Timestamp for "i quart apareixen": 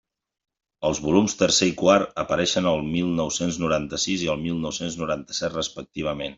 1.73-2.71